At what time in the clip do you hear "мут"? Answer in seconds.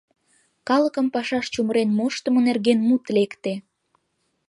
2.87-3.03